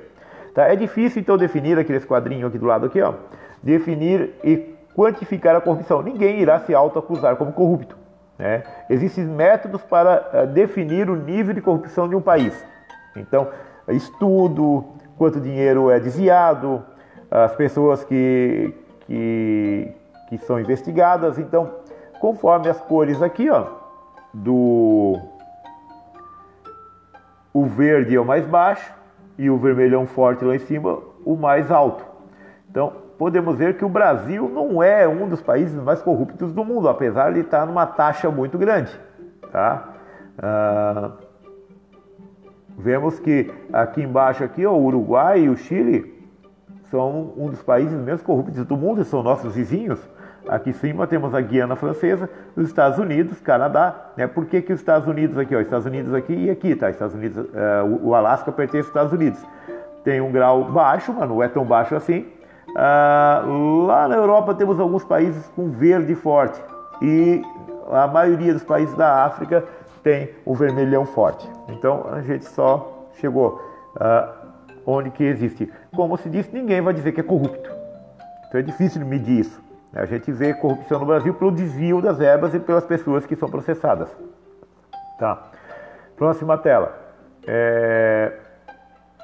[0.53, 0.65] Tá?
[0.65, 3.15] É difícil então definir aquele quadrinho aqui do lado aqui, ó,
[3.63, 6.03] definir e quantificar a corrupção.
[6.03, 7.97] Ninguém irá se autoacusar como corrupto.
[8.37, 8.65] Né?
[8.91, 12.67] Existem métodos para uh, definir o nível de corrupção de um país.
[13.17, 13.49] Então,
[13.89, 14.85] estudo,
[15.17, 16.85] quanto dinheiro é desviado,
[17.31, 18.75] as pessoas que,
[19.07, 19.93] que,
[20.29, 21.39] que são investigadas.
[21.39, 21.71] Então,
[22.21, 23.67] conforme as cores aqui, ó,
[24.33, 25.19] do
[27.53, 28.93] o verde é o mais baixo
[29.37, 32.05] e o vermelhão forte lá em cima, o mais alto.
[32.71, 36.89] Então, podemos ver que o Brasil não é um dos países mais corruptos do mundo,
[36.89, 38.99] apesar de estar numa taxa muito grande.
[39.51, 39.89] Tá?
[40.41, 41.13] Ah,
[42.79, 46.15] Vemos que aqui embaixo aqui, ó, o Uruguai e o Chile
[46.91, 49.99] são um dos países menos corruptos do mundo, são nossos vizinhos.
[50.47, 54.13] Aqui em cima temos a Guiana Francesa, os Estados Unidos, Canadá.
[54.17, 54.29] Né?
[54.29, 55.57] Por que, que os Estados Unidos aqui?
[55.57, 56.89] Ó, Estados Unidos aqui e aqui, tá?
[56.89, 59.45] Estados Unidos, uh, o Alasca pertence aos Estados Unidos.
[60.05, 62.27] Tem um grau baixo, mas não é tão baixo assim.
[62.71, 66.63] Uh, lá na Europa temos alguns países com verde forte.
[67.03, 67.43] e
[67.91, 69.65] a maioria dos países da África
[70.03, 71.49] tem o vermelhão forte.
[71.69, 73.61] Então a gente só chegou
[73.97, 74.49] uh,
[74.87, 75.71] onde que existe.
[75.95, 77.71] Como se disse, ninguém vai dizer que é corrupto.
[78.49, 79.69] Então é difícil medir isso.
[79.93, 83.49] A gente vê corrupção no Brasil pelo desvio das verbas e pelas pessoas que são
[83.49, 84.09] processadas.
[85.19, 85.49] Tá.
[86.17, 86.97] Próxima tela.
[87.47, 88.33] É,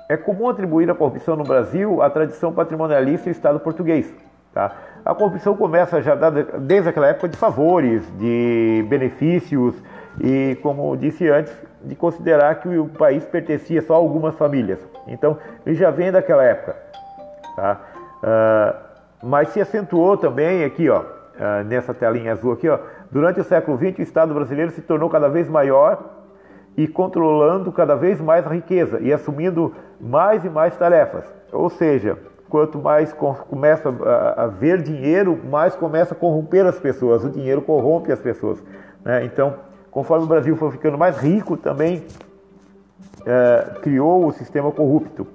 [0.09, 4.13] é comum atribuir a corrupção no Brasil à tradição patrimonialista do Estado português.
[4.53, 4.73] Tá?
[5.05, 6.15] A corrupção começa já
[6.61, 9.75] desde aquela época de favores, de benefícios
[10.19, 14.79] e, como disse antes, de considerar que o país pertencia só a algumas famílias.
[15.07, 15.37] Então,
[15.67, 16.75] ele já vem daquela época.
[17.55, 17.81] Tá?
[18.23, 22.79] Uh, mas se acentuou também aqui, ó, uh, nessa telinha azul aqui, ó,
[23.11, 26.03] durante o século XX o Estado brasileiro se tornou cada vez maior
[26.79, 31.25] e controlando cada vez mais a riqueza e assumindo mais e mais tarefas.
[31.53, 32.17] Ou seja,
[32.55, 33.93] quanto mais começa
[34.37, 37.25] a ver dinheiro, mais começa a corromper as pessoas.
[37.25, 38.63] O dinheiro corrompe as pessoas.
[39.05, 39.25] Né?
[39.25, 39.57] Então,
[39.91, 42.05] conforme o Brasil foi ficando mais rico, também
[43.27, 45.27] é, criou o sistema corrupto.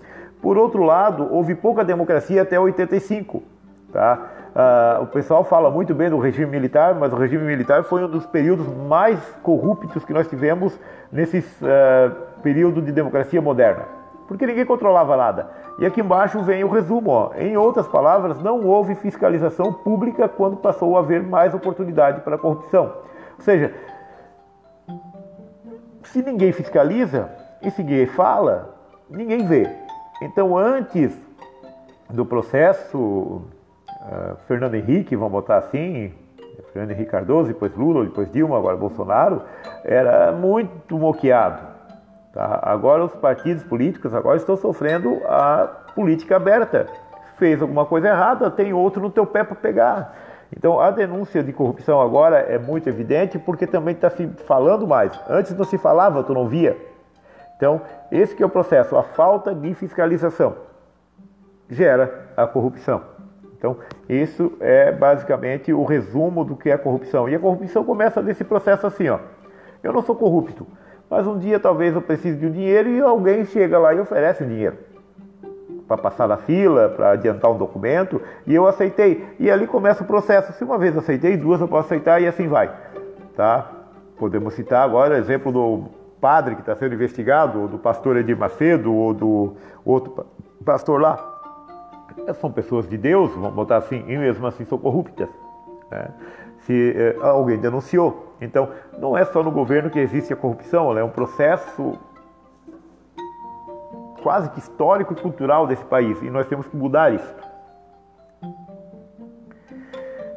[0.41, 3.43] Por outro lado, houve pouca democracia até 85.
[3.91, 4.29] Tá?
[4.55, 8.10] Uh, o pessoal fala muito bem do regime militar, mas o regime militar foi um
[8.10, 10.79] dos períodos mais corruptos que nós tivemos
[11.12, 13.84] nesse uh, período de democracia moderna,
[14.29, 15.49] porque ninguém controlava nada.
[15.79, 17.09] E aqui embaixo vem o resumo.
[17.09, 17.31] Ó.
[17.35, 22.37] Em outras palavras, não houve fiscalização pública quando passou a haver mais oportunidade para a
[22.37, 22.93] corrupção.
[23.37, 23.73] Ou seja,
[26.03, 27.27] se ninguém fiscaliza
[27.59, 28.75] e se ninguém fala,
[29.09, 29.67] ninguém vê.
[30.21, 31.19] Então, antes
[32.07, 36.13] do processo uh, Fernando Henrique, vamos botar assim,
[36.71, 39.41] Fernando Henrique Cardoso, depois Lula, depois Dilma, agora Bolsonaro,
[39.83, 41.68] era muito moqueado.
[42.39, 42.62] Tá?
[42.63, 46.88] Agora os partidos políticos agora estão sofrendo a política aberta.
[47.38, 50.15] Fez alguma coisa errada, tem outro no teu pé para pegar.
[50.56, 55.12] Então a denúncia de corrupção agora é muito evidente porque também está se falando mais.
[55.30, 56.78] Antes não se falava, tu não via.
[57.58, 60.56] Então esse que é o processo, a falta de fiscalização
[61.69, 63.02] gera a corrupção.
[63.58, 63.75] Então,
[64.08, 67.28] isso é basicamente o resumo do que é corrupção.
[67.28, 69.19] E a corrupção começa desse processo assim, ó.
[69.84, 70.65] Eu não sou corrupto,
[71.10, 74.45] mas um dia talvez eu precise de um dinheiro e alguém chega lá e oferece
[74.45, 74.89] dinheiro
[75.89, 79.28] para passar na fila, para adiantar um documento, e eu aceitei.
[79.39, 80.54] E ali começa o processo.
[80.54, 82.72] Se uma vez aceitei, duas eu posso aceitar e assim vai.
[83.36, 83.72] Tá?
[84.15, 85.86] Podemos citar agora o exemplo do
[86.22, 90.28] padre que está sendo investigado, ou do pastor Edir Macedo, ou do outro
[90.63, 91.26] pastor lá.
[92.39, 95.28] São pessoas de Deus, vamos botar assim, e mesmo assim são corruptas.
[95.89, 96.08] Né?
[96.69, 101.03] Se eh, alguém denunciou, então, não é só no governo que existe a corrupção, é
[101.03, 101.97] um processo
[104.21, 107.36] quase que histórico e cultural desse país e nós temos que mudar isso.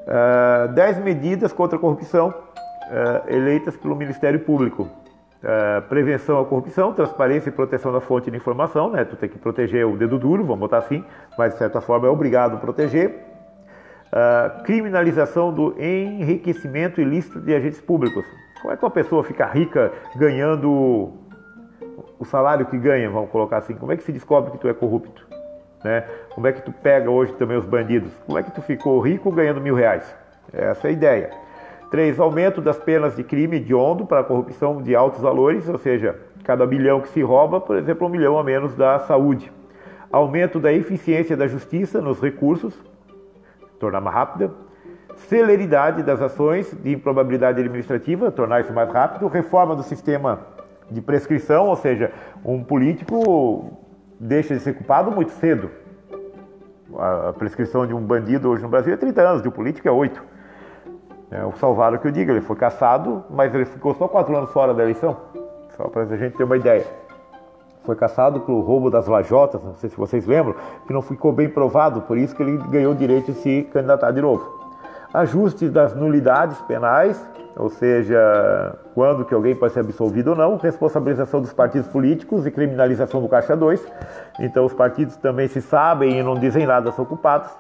[0.06, 4.84] Uh, dez medidas contra a corrupção uh, eleitas pelo Ministério Público.
[4.84, 9.04] Uh, prevenção à corrupção, transparência e proteção da fonte de informação, né?
[9.04, 11.04] Tu tem que proteger o dedo duro, vamos botar assim,
[11.36, 13.31] mas de certa forma é obrigado a proteger
[14.64, 18.24] criminalização do enriquecimento ilícito de agentes públicos.
[18.60, 21.12] Como é que uma pessoa fica rica ganhando
[22.18, 23.74] o salário que ganha, vamos colocar assim?
[23.74, 25.26] Como é que se descobre que tu é corrupto?
[25.82, 26.04] Né?
[26.34, 28.12] Como é que tu pega hoje também os bandidos?
[28.26, 30.14] Como é que tu ficou rico ganhando mil reais?
[30.52, 31.30] Essa é a ideia.
[31.90, 36.16] Três, aumento das penas de crime de ondo para corrupção de altos valores, ou seja,
[36.44, 39.50] cada milhão que se rouba, por exemplo, um milhão a menos da saúde.
[40.10, 42.74] Aumento da eficiência da justiça nos recursos,
[43.82, 44.52] tornar mais rápida.
[45.16, 49.26] Celeridade das ações de improbabilidade administrativa, tornar isso mais rápido.
[49.26, 50.38] Reforma do sistema
[50.88, 52.12] de prescrição, ou seja,
[52.44, 53.72] um político
[54.20, 55.68] deixa de ser culpado muito cedo.
[56.96, 59.90] A prescrição de um bandido hoje no Brasil é 30 anos, de um político é
[59.90, 60.22] 8.
[61.32, 64.50] É o Salvador que eu digo, ele foi caçado, mas ele ficou só 4 anos
[64.52, 65.16] fora da eleição.
[65.76, 66.86] Só para a gente ter uma ideia
[67.84, 70.54] foi caçado pelo roubo das lajotas, não sei se vocês lembram,
[70.86, 74.10] que não ficou bem provado, por isso que ele ganhou o direito de se candidatar
[74.10, 74.60] de novo.
[75.12, 77.20] Ajuste das nulidades penais,
[77.56, 82.50] ou seja, quando que alguém pode ser absolvido ou não, responsabilização dos partidos políticos e
[82.50, 83.86] criminalização do Caixa 2.
[84.40, 87.50] Então os partidos também se sabem e não dizem nada, são culpados.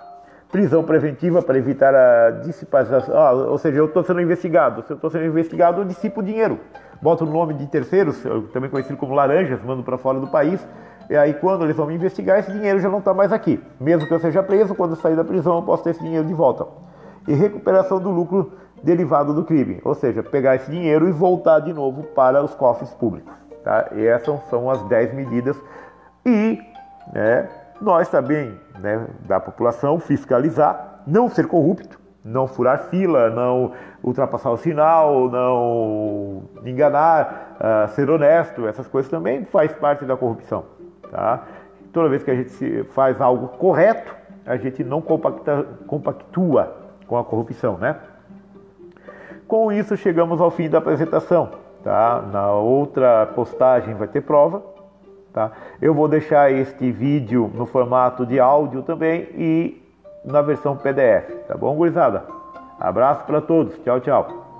[0.52, 4.82] Prisão preventiva para evitar a dissipação, ah, ou seja, eu estou sendo investigado.
[4.82, 6.60] Se eu estou sendo investigado, eu dissipo dinheiro
[7.02, 8.22] boto o nome de terceiros,
[8.52, 10.64] também conhecido como laranjas, mando para fora do país.
[11.10, 13.60] E aí, quando eles vão me investigar, esse dinheiro já não está mais aqui.
[13.80, 16.24] Mesmo que eu seja preso, quando eu sair da prisão, eu posso ter esse dinheiro
[16.24, 16.64] de volta.
[17.26, 21.72] E recuperação do lucro derivado do crime, ou seja, pegar esse dinheiro e voltar de
[21.72, 23.32] novo para os cofres públicos.
[23.64, 23.90] Tá?
[23.94, 25.56] E essas são as 10 medidas.
[26.24, 26.60] E
[27.12, 27.48] né,
[27.82, 33.72] nós também, né, da população, fiscalizar, não ser corrupto, não furar fila, não
[34.02, 40.64] ultrapassar o sinal, não enganar, uh, ser honesto, essas coisas também faz parte da corrupção.
[41.10, 41.42] Tá?
[41.92, 44.14] Toda vez que a gente faz algo correto,
[44.46, 46.74] a gente não compacta, compactua
[47.06, 47.96] com a corrupção, né?
[49.46, 51.50] Com isso chegamos ao fim da apresentação,
[51.84, 52.22] tá?
[52.32, 54.62] Na outra postagem vai ter prova,
[55.32, 55.52] tá?
[55.80, 59.82] Eu vou deixar este vídeo no formato de áudio também e
[60.24, 62.24] na versão PDF, tá bom, gurizada?
[62.78, 64.51] Abraço para todos, tchau, tchau.